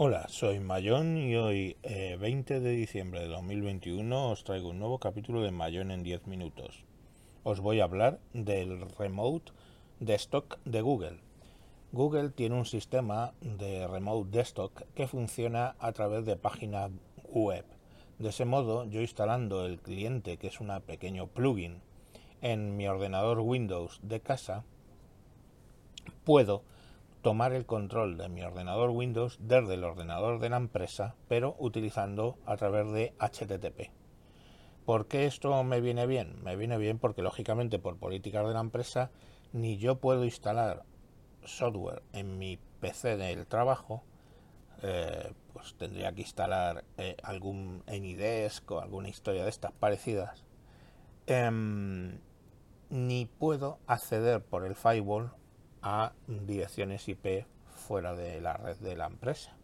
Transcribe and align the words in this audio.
Hola, 0.00 0.28
soy 0.28 0.60
Mayón 0.60 1.18
y 1.18 1.34
hoy, 1.34 1.76
eh, 1.82 2.16
20 2.20 2.60
de 2.60 2.70
diciembre 2.70 3.18
de 3.18 3.26
2021, 3.26 4.30
os 4.30 4.44
traigo 4.44 4.68
un 4.68 4.78
nuevo 4.78 5.00
capítulo 5.00 5.42
de 5.42 5.50
Mayón 5.50 5.90
en 5.90 6.04
10 6.04 6.28
minutos. 6.28 6.84
Os 7.42 7.58
voy 7.58 7.80
a 7.80 7.84
hablar 7.84 8.20
del 8.32 8.88
Remote 8.96 9.50
Desktop 9.98 10.54
de 10.64 10.82
Google. 10.82 11.18
Google 11.90 12.30
tiene 12.30 12.54
un 12.54 12.64
sistema 12.64 13.32
de 13.40 13.88
Remote 13.88 14.30
Desktop 14.30 14.70
que 14.94 15.08
funciona 15.08 15.74
a 15.80 15.90
través 15.90 16.24
de 16.26 16.36
páginas 16.36 16.92
web. 17.32 17.64
De 18.20 18.28
ese 18.28 18.44
modo, 18.44 18.84
yo 18.84 19.00
instalando 19.00 19.66
el 19.66 19.80
cliente, 19.80 20.36
que 20.36 20.46
es 20.46 20.60
un 20.60 20.70
pequeño 20.86 21.26
plugin, 21.26 21.80
en 22.40 22.76
mi 22.76 22.86
ordenador 22.86 23.40
Windows 23.40 23.98
de 24.04 24.20
casa, 24.20 24.62
puedo 26.22 26.62
tomar 27.22 27.52
el 27.52 27.66
control 27.66 28.16
de 28.16 28.28
mi 28.28 28.42
ordenador 28.42 28.90
Windows 28.90 29.38
desde 29.40 29.74
el 29.74 29.84
ordenador 29.84 30.38
de 30.40 30.50
la 30.50 30.56
empresa, 30.56 31.16
pero 31.28 31.56
utilizando 31.58 32.38
a 32.46 32.56
través 32.56 32.90
de 32.92 33.14
HTTP. 33.18 33.90
¿Por 34.84 35.06
qué 35.06 35.26
esto 35.26 35.62
me 35.64 35.80
viene 35.80 36.06
bien? 36.06 36.42
Me 36.42 36.56
viene 36.56 36.78
bien 36.78 36.98
porque 36.98 37.22
lógicamente 37.22 37.78
por 37.78 37.98
políticas 37.98 38.46
de 38.46 38.54
la 38.54 38.60
empresa 38.60 39.10
ni 39.52 39.78
yo 39.78 39.96
puedo 39.96 40.24
instalar 40.24 40.84
software 41.44 42.02
en 42.12 42.38
mi 42.38 42.58
PC 42.80 43.16
del 43.16 43.46
trabajo, 43.46 44.04
eh, 44.82 45.32
pues 45.52 45.74
tendría 45.74 46.12
que 46.12 46.22
instalar 46.22 46.84
eh, 46.96 47.16
algún 47.22 47.82
AnyDesk 47.86 48.70
o 48.70 48.80
alguna 48.80 49.08
historia 49.08 49.42
de 49.42 49.50
estas 49.50 49.72
parecidas. 49.72 50.44
Em, 51.26 52.20
ni 52.90 53.26
puedo 53.26 53.80
acceder 53.86 54.42
por 54.42 54.64
el 54.64 54.74
firewall 54.74 55.32
direcciones 56.26 57.08
IP 57.08 57.46
fuera 57.74 58.14
de 58.14 58.40
la 58.40 58.56
red 58.56 58.76
de 58.78 58.96
la 58.96 59.06
empresa. 59.06 59.56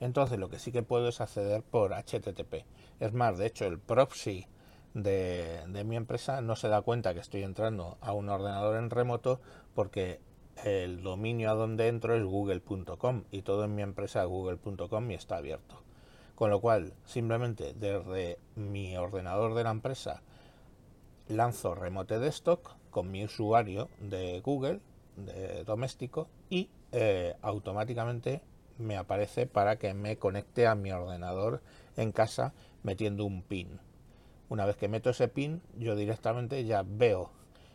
Entonces 0.00 0.38
lo 0.38 0.48
que 0.48 0.58
sí 0.58 0.72
que 0.72 0.82
puedo 0.82 1.08
es 1.08 1.20
acceder 1.20 1.62
por 1.62 1.92
HTTP. 1.92 2.64
Es 3.00 3.12
más, 3.12 3.38
de 3.38 3.46
hecho 3.46 3.66
el 3.66 3.78
proxy 3.78 4.46
de, 4.94 5.64
mi 5.84 5.96
empresa 5.96 6.40
no 6.40 6.56
se 6.56 6.68
da 6.68 6.82
cuenta 6.82 7.14
que 7.14 7.20
estoy 7.20 7.42
entrando 7.42 7.98
a 8.00 8.12
un 8.12 8.28
ordenador 8.28 8.76
en 8.76 8.90
remoto 8.90 9.40
porque 9.74 10.20
el 10.64 11.02
dominio 11.02 11.50
a 11.50 11.54
donde 11.54 11.88
entro 11.88 12.16
es 12.16 12.24
google.com 12.24 13.24
y 13.30 13.42
todo 13.42 13.64
en 13.64 13.74
mi 13.74 13.82
empresa 13.82 14.22
es 14.22 14.28
google.com 14.28 15.10
y 15.10 15.14
está 15.14 15.36
abierto. 15.36 15.82
Con 16.34 16.50
lo 16.50 16.60
cual, 16.60 16.94
simplemente 17.04 17.74
desde 17.74 18.38
mi 18.54 18.96
ordenador 18.96 19.54
de 19.54 19.64
la 19.64 19.70
empresa 19.70 20.22
lanzo 21.26 21.74
Remote 21.74 22.18
Desktop 22.18 22.66
con 22.90 23.10
mi 23.10 23.24
usuario 23.24 23.88
de 24.00 24.40
Google 24.40 24.80
de 25.26 25.64
doméstico 25.64 26.28
y 26.50 26.70
eh, 26.92 27.36
automáticamente 27.42 28.42
me 28.78 28.96
aparece 28.96 29.46
para 29.46 29.76
que 29.76 29.92
me 29.94 30.16
conecte 30.16 30.66
a 30.66 30.74
mi 30.74 30.92
ordenador 30.92 31.62
en 31.96 32.12
casa 32.12 32.52
metiendo 32.82 33.24
un 33.24 33.42
pin. 33.42 33.80
Una 34.48 34.64
vez 34.64 34.76
que 34.76 34.88
meto 34.88 35.10
ese 35.10 35.28
pin, 35.28 35.60
yo 35.76 35.96
directamente 35.96 36.64
ya 36.64 36.84
veo 36.86 37.30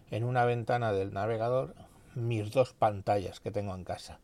en 0.10 0.24
una 0.24 0.46
ventana 0.46 0.92
del 0.92 1.14
navegador 1.14 1.76
mis 2.16 2.52
dos 2.52 2.74
pantallas 2.74 3.40
que 3.40 3.52
tengo 3.52 3.76
en 3.76 3.84
casa. 3.84 4.20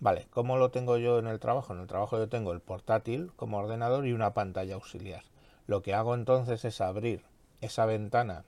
Vale, 0.00 0.26
¿cómo 0.30 0.56
lo 0.58 0.70
tengo 0.70 0.96
yo 0.96 1.18
en 1.18 1.26
el 1.26 1.40
trabajo? 1.40 1.72
En 1.72 1.80
el 1.80 1.86
trabajo 1.88 2.18
yo 2.18 2.28
tengo 2.28 2.52
el 2.52 2.60
portátil 2.60 3.32
como 3.34 3.58
ordenador 3.58 4.06
y 4.06 4.12
una 4.12 4.32
pantalla 4.32 4.74
auxiliar. 4.74 5.24
Lo 5.66 5.82
que 5.82 5.92
hago 5.92 6.14
entonces 6.14 6.64
es 6.64 6.80
abrir 6.80 7.24
esa 7.60 7.84
ventana 7.84 8.44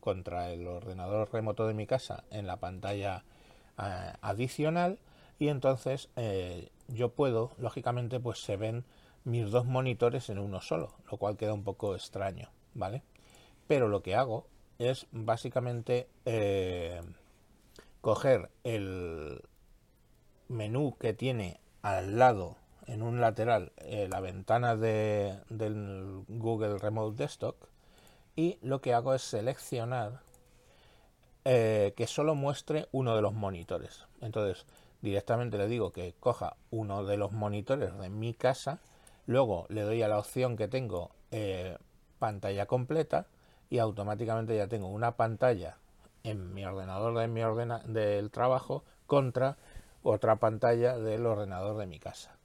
contra 0.00 0.50
el 0.50 0.66
ordenador 0.66 1.32
remoto 1.32 1.66
de 1.66 1.74
mi 1.74 1.86
casa 1.86 2.24
en 2.30 2.46
la 2.46 2.58
pantalla 2.58 3.24
eh, 3.78 4.12
adicional 4.20 4.98
y 5.38 5.48
entonces 5.48 6.08
eh, 6.16 6.70
yo 6.88 7.10
puedo, 7.10 7.52
lógicamente, 7.58 8.20
pues 8.20 8.38
se 8.40 8.56
ven 8.56 8.84
mis 9.24 9.50
dos 9.50 9.66
monitores 9.66 10.30
en 10.30 10.38
uno 10.38 10.60
solo, 10.60 10.94
lo 11.10 11.18
cual 11.18 11.36
queda 11.36 11.52
un 11.52 11.64
poco 11.64 11.94
extraño, 11.94 12.50
¿vale? 12.74 13.02
Pero 13.66 13.88
lo 13.88 14.02
que 14.02 14.14
hago 14.14 14.46
es 14.78 15.06
básicamente 15.10 16.08
eh, 16.24 17.00
coger 18.00 18.50
el 18.64 19.42
menú 20.48 20.96
que 20.98 21.12
tiene 21.12 21.60
al 21.82 22.18
lado 22.18 22.56
en 22.86 23.02
un 23.02 23.20
lateral 23.20 23.72
la 24.08 24.20
ventana 24.20 24.76
de, 24.76 25.40
del 25.48 26.24
Google 26.28 26.78
Remote 26.78 27.16
Desktop 27.16 27.56
y 28.36 28.58
lo 28.62 28.80
que 28.80 28.94
hago 28.94 29.14
es 29.14 29.22
seleccionar 29.22 30.20
eh, 31.44 31.94
que 31.96 32.06
solo 32.06 32.34
muestre 32.34 32.88
uno 32.92 33.16
de 33.16 33.22
los 33.22 33.32
monitores. 33.32 34.04
Entonces 34.20 34.66
directamente 35.00 35.58
le 35.58 35.68
digo 35.68 35.92
que 35.92 36.14
coja 36.20 36.56
uno 36.70 37.04
de 37.04 37.16
los 37.16 37.32
monitores 37.32 37.96
de 37.98 38.10
mi 38.10 38.34
casa, 38.34 38.80
luego 39.26 39.66
le 39.68 39.82
doy 39.82 40.02
a 40.02 40.08
la 40.08 40.18
opción 40.18 40.56
que 40.56 40.68
tengo 40.68 41.10
eh, 41.30 41.78
pantalla 42.18 42.66
completa 42.66 43.26
y 43.70 43.78
automáticamente 43.78 44.56
ya 44.56 44.68
tengo 44.68 44.88
una 44.88 45.16
pantalla 45.16 45.78
en 46.24 46.52
mi 46.54 46.64
ordenador 46.64 47.16
de 47.18 47.28
mi 47.28 47.42
ordena 47.42 47.78
del 47.86 48.30
trabajo 48.30 48.84
contra 49.06 49.56
otra 50.02 50.36
pantalla 50.36 50.98
del 50.98 51.26
ordenador 51.26 51.76
de 51.76 51.86
mi 51.86 51.98
casa. 51.98 52.36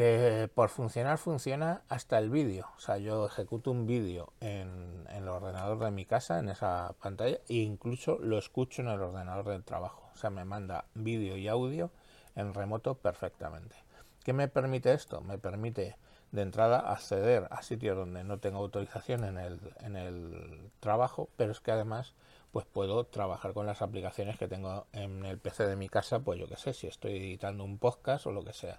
Eh, 0.00 0.46
por 0.54 0.68
funcionar 0.68 1.18
funciona 1.18 1.82
hasta 1.88 2.18
el 2.18 2.30
vídeo. 2.30 2.68
O 2.76 2.78
sea, 2.78 2.98
yo 2.98 3.26
ejecuto 3.26 3.72
un 3.72 3.84
vídeo 3.84 4.32
en, 4.38 5.04
el 5.10 5.26
ordenador 5.26 5.80
de 5.80 5.90
mi 5.90 6.04
casa, 6.04 6.38
en 6.38 6.48
esa 6.50 6.94
pantalla, 7.02 7.38
e 7.48 7.54
incluso 7.54 8.16
lo 8.20 8.38
escucho 8.38 8.80
en 8.80 8.86
el 8.86 9.00
ordenador 9.00 9.48
del 9.48 9.64
trabajo. 9.64 10.08
O 10.14 10.16
sea, 10.16 10.30
me 10.30 10.44
manda 10.44 10.84
vídeo 10.94 11.36
y 11.36 11.48
audio 11.48 11.90
en 12.36 12.54
remoto 12.54 12.94
perfectamente. 12.94 13.74
¿Qué 14.22 14.32
me 14.32 14.46
permite 14.46 14.92
esto? 14.92 15.20
Me 15.20 15.36
permite 15.36 15.96
de 16.30 16.42
entrada 16.42 16.78
acceder 16.78 17.48
a 17.50 17.62
sitios 17.62 17.96
donde 17.96 18.22
no 18.22 18.38
tengo 18.38 18.60
autorización 18.60 19.24
en 19.24 19.36
el, 19.36 19.58
en 19.80 19.96
el 19.96 20.70
trabajo, 20.78 21.28
pero 21.36 21.50
es 21.50 21.58
que 21.58 21.72
además 21.72 22.14
pues 22.52 22.66
puedo 22.66 23.04
trabajar 23.06 23.52
con 23.52 23.66
las 23.66 23.82
aplicaciones 23.82 24.38
que 24.38 24.46
tengo 24.46 24.86
en 24.92 25.24
el 25.24 25.38
PC 25.38 25.66
de 25.66 25.74
mi 25.74 25.88
casa, 25.88 26.20
pues 26.20 26.38
yo 26.38 26.46
qué 26.46 26.56
sé, 26.56 26.72
si 26.72 26.86
estoy 26.86 27.16
editando 27.16 27.64
un 27.64 27.78
podcast 27.78 28.28
o 28.28 28.30
lo 28.30 28.44
que 28.44 28.52
sea 28.52 28.78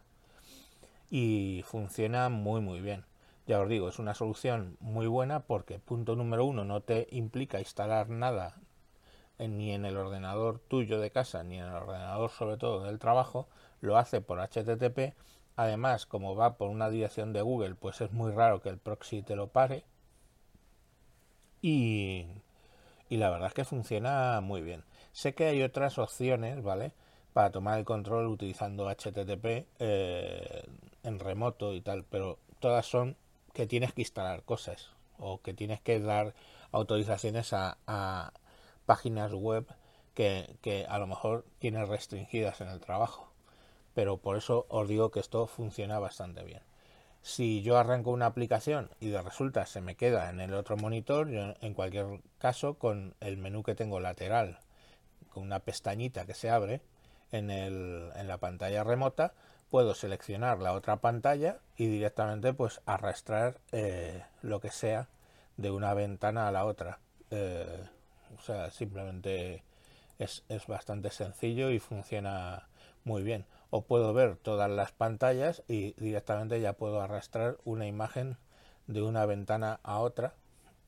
y 1.09 1.63
funciona 1.65 2.29
muy 2.29 2.61
muy 2.61 2.81
bien. 2.81 3.05
Ya 3.47 3.59
os 3.59 3.69
digo, 3.69 3.89
es 3.89 3.99
una 3.99 4.13
solución 4.13 4.77
muy 4.79 5.07
buena 5.07 5.41
porque 5.41 5.79
punto 5.79 6.15
número 6.15 6.45
uno 6.45 6.65
no 6.65 6.81
te 6.81 7.07
implica 7.11 7.59
instalar 7.59 8.09
nada 8.09 8.55
ni 9.47 9.71
en 9.71 9.85
el 9.85 9.97
ordenador 9.97 10.59
tuyo 10.59 10.99
de 10.99 11.11
casa 11.11 11.43
ni 11.43 11.57
en 11.57 11.65
el 11.65 11.73
ordenador 11.73 12.29
sobre 12.31 12.57
todo 12.57 12.83
del 12.83 12.99
trabajo, 12.99 13.47
lo 13.81 13.97
hace 13.97 14.21
por 14.21 14.39
HTTP. 14.39 15.15
Además, 15.55 16.05
como 16.05 16.35
va 16.35 16.57
por 16.57 16.69
una 16.69 16.89
dirección 16.89 17.33
de 17.33 17.41
Google, 17.41 17.75
pues 17.75 18.01
es 18.01 18.11
muy 18.11 18.31
raro 18.31 18.61
que 18.61 18.69
el 18.69 18.77
proxy 18.77 19.21
te 19.23 19.35
lo 19.35 19.47
pare. 19.47 19.83
Y, 21.61 22.25
y 23.09 23.17
la 23.17 23.29
verdad 23.29 23.47
es 23.49 23.53
que 23.53 23.65
funciona 23.65 24.39
muy 24.41 24.61
bien. 24.61 24.83
Sé 25.11 25.33
que 25.33 25.45
hay 25.47 25.61
otras 25.63 25.97
opciones, 25.97 26.63
¿vale? 26.63 26.93
Para 27.33 27.51
tomar 27.51 27.79
el 27.79 27.85
control 27.85 28.27
utilizando 28.27 28.89
HTTP 28.89 29.67
eh, 29.79 30.63
en 31.03 31.19
remoto 31.19 31.73
y 31.73 31.81
tal, 31.81 32.03
pero 32.03 32.39
todas 32.59 32.85
son 32.85 33.15
que 33.53 33.67
tienes 33.67 33.93
que 33.93 34.01
instalar 34.01 34.43
cosas 34.43 34.91
o 35.17 35.41
que 35.41 35.53
tienes 35.53 35.81
que 35.81 35.99
dar 35.99 36.33
autorizaciones 36.71 37.53
a, 37.53 38.33
páginas 38.85 39.33
web 39.33 39.67
que, 40.15 40.55
que, 40.61 40.85
a 40.87 40.97
lo 40.97 41.05
mejor 41.05 41.45
tienes 41.59 41.87
restringidas 41.87 42.61
en 42.61 42.69
el 42.69 42.79
trabajo. 42.79 43.31
Pero 43.93 44.17
por 44.17 44.37
eso 44.37 44.65
os 44.69 44.87
digo 44.87 45.11
que 45.11 45.19
esto 45.19 45.45
funciona 45.45 45.99
bastante 45.99 46.43
bien. 46.43 46.61
Si 47.21 47.61
yo 47.61 47.77
arranco 47.77 48.11
una 48.11 48.27
aplicación 48.27 48.89
y 48.99 49.09
de 49.09 49.21
resulta 49.21 49.65
se 49.65 49.81
me 49.81 49.95
queda 49.95 50.29
en 50.29 50.39
el 50.39 50.53
otro 50.53 50.77
monitor, 50.77 51.29
yo 51.29 51.53
en 51.61 51.73
cualquier 51.73 52.21
caso 52.39 52.75
con 52.75 53.13
el 53.19 53.37
menú 53.37 53.61
que 53.61 53.75
tengo 53.75 53.99
lateral, 53.99 54.59
con 55.33 55.43
una 55.43 55.59
pestañita 55.59 56.25
que 56.25 56.33
se 56.33 56.49
abre 56.49 56.81
en, 57.31 57.51
el, 57.51 58.09
en 58.15 58.27
la 58.27 58.37
pantalla 58.37 58.83
remota, 58.83 59.33
puedo 59.69 59.93
seleccionar 59.93 60.59
la 60.59 60.73
otra 60.73 60.97
pantalla 60.97 61.59
y 61.77 61.87
directamente 61.87 62.53
pues 62.53 62.81
arrastrar 62.85 63.59
eh, 63.71 64.23
lo 64.41 64.59
que 64.59 64.71
sea 64.71 65.07
de 65.57 65.71
una 65.71 65.93
ventana 65.93 66.47
a 66.47 66.51
la 66.51 66.65
otra. 66.65 66.99
Eh, 67.31 67.83
o 68.37 68.41
sea, 68.41 68.71
simplemente 68.71 69.63
es, 70.17 70.43
es, 70.49 70.67
bastante 70.67 71.11
sencillo 71.11 71.69
y 71.69 71.79
funciona 71.79 72.67
muy 73.03 73.23
bien. 73.23 73.45
O 73.69 73.83
puedo 73.83 74.13
ver 74.13 74.37
todas 74.37 74.69
las 74.69 74.91
pantallas 74.91 75.63
y 75.67 75.93
directamente 75.93 76.59
ya 76.61 76.73
puedo 76.73 77.01
arrastrar 77.01 77.57
una 77.65 77.85
imagen 77.85 78.37
de 78.87 79.03
una 79.03 79.25
ventana 79.25 79.79
a 79.83 79.99
otra 79.99 80.33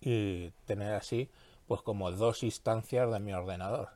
y 0.01 0.49
tener 0.65 0.93
así 0.93 1.29
pues 1.67 1.81
como 1.81 2.11
dos 2.11 2.43
instancias 2.43 3.11
de 3.11 3.19
mi 3.19 3.33
ordenador 3.33 3.89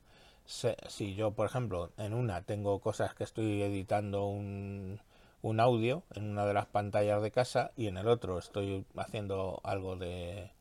si 0.46 1.16
yo, 1.16 1.32
por 1.32 1.48
ejemplo, 1.48 1.92
en 1.98 2.14
una 2.14 2.44
tengo 2.44 2.80
cosas 2.80 3.14
que 3.16 3.24
estoy 3.24 3.62
editando 3.62 4.26
un, 4.28 5.00
un 5.42 5.60
audio 5.60 6.04
en 6.14 6.30
una 6.30 6.46
de 6.46 6.54
las 6.54 6.66
pantallas 6.68 7.22
de 7.22 7.32
casa 7.32 7.72
y 7.76 7.88
en 7.88 7.98
el 7.98 8.08
otro 8.08 8.40
estoy 8.40 8.86
haciendo 8.96 9.62
algo 9.64 9.96
de, 9.96 10.52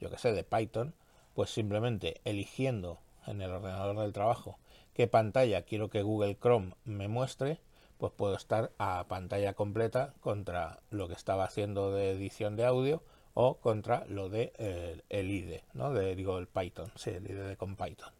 yo 0.00 0.10
que 0.10 0.18
sé, 0.18 0.32
de 0.32 0.44
Python, 0.44 0.94
pues 1.34 1.50
simplemente 1.50 2.20
eligiendo 2.24 2.98
en 3.26 3.40
el 3.42 3.50
ordenador 3.50 3.96
del 3.98 4.12
trabajo 4.12 4.58
qué 4.94 5.08
pantalla 5.08 5.62
quiero 5.62 5.90
que 5.90 6.02
Google 6.02 6.36
Chrome 6.40 6.74
me 6.84 7.08
muestre, 7.08 7.60
pues 7.98 8.12
puedo 8.12 8.36
estar 8.36 8.70
a 8.78 9.04
pantalla 9.08 9.54
completa 9.54 10.14
contra 10.20 10.80
lo 10.90 11.08
que 11.08 11.14
estaba 11.14 11.44
haciendo 11.44 11.92
de 11.92 12.10
edición 12.10 12.56
de 12.56 12.64
audio 12.64 13.02
o 13.34 13.56
contra 13.58 14.04
lo 14.06 14.28
de 14.28 14.52
eh, 14.58 15.02
el 15.10 15.30
IDE, 15.30 15.64
¿no? 15.74 15.92
De, 15.92 16.14
digo, 16.14 16.38
el 16.38 16.46
Python, 16.46 16.90
sí, 16.96 17.10
el 17.10 17.28
IDE 17.28 17.56
con 17.56 17.76
Python. 17.76 18.12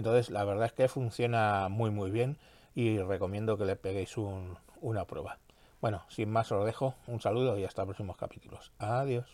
Entonces, 0.00 0.30
la 0.30 0.44
verdad 0.44 0.64
es 0.64 0.72
que 0.72 0.88
funciona 0.88 1.68
muy 1.68 1.90
muy 1.90 2.10
bien 2.10 2.38
y 2.74 3.00
recomiendo 3.00 3.58
que 3.58 3.66
le 3.66 3.76
peguéis 3.76 4.16
una 4.16 5.04
prueba. 5.04 5.38
Bueno, 5.82 6.06
sin 6.08 6.30
más 6.30 6.50
os 6.52 6.64
dejo, 6.64 6.94
un 7.06 7.20
saludo 7.20 7.58
y 7.58 7.64
hasta 7.64 7.84
próximos 7.84 8.16
capítulos. 8.16 8.72
Adiós. 8.78 9.26